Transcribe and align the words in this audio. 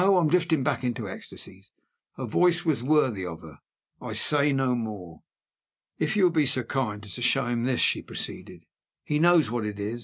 I 0.03 0.19
am 0.19 0.29
drifting 0.29 0.63
back 0.63 0.83
into 0.83 1.07
ecstasies: 1.07 1.71
her 2.17 2.25
voice 2.25 2.65
was 2.65 2.81
worthy 2.81 3.23
of 3.23 3.43
her 3.43 3.59
I 4.01 4.13
say 4.13 4.51
no 4.51 4.73
more. 4.73 5.21
"If 5.99 6.15
you 6.17 6.23
will 6.23 6.31
be 6.31 6.47
so 6.47 6.63
kind 6.63 7.05
as 7.05 7.13
to 7.13 7.21
show 7.21 7.45
him 7.45 7.65
this," 7.65 7.81
she 7.81 8.01
proceeded; 8.01 8.65
"he 9.03 9.19
knows 9.19 9.51
what 9.51 9.63
it 9.63 9.79
is. 9.79 9.99